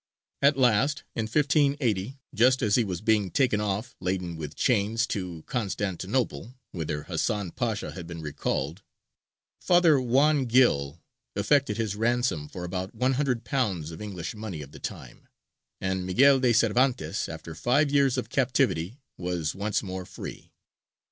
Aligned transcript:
At 0.41 0.57
last, 0.57 1.03
in 1.15 1.25
1580, 1.27 2.17
just 2.33 2.63
as 2.63 2.73
he 2.73 2.83
was 2.83 3.01
being 3.01 3.29
taken 3.29 3.61
off, 3.61 3.95
laden 3.99 4.35
with 4.35 4.55
chains, 4.55 5.05
to 5.05 5.43
Constantinople, 5.45 6.55
whither 6.71 7.03
Hasan 7.03 7.51
Pasha 7.51 7.91
had 7.91 8.07
been 8.07 8.19
recalled, 8.23 8.81
Father 9.61 10.01
Juan 10.01 10.45
Gil 10.45 11.03
effected 11.35 11.77
his 11.77 11.95
ransom 11.95 12.47
for 12.49 12.63
about 12.63 12.97
£100 12.97 13.91
of 13.91 14.01
English 14.01 14.33
money 14.33 14.63
of 14.63 14.71
the 14.71 14.79
time, 14.79 15.27
and 15.79 16.03
Miguel 16.03 16.39
de 16.39 16.51
Cervantes, 16.51 17.29
after 17.29 17.53
five 17.53 17.91
years 17.91 18.17
of 18.17 18.29
captivity, 18.31 18.95
was 19.19 19.53
once 19.53 19.83
more 19.83 20.07
free. 20.07 20.51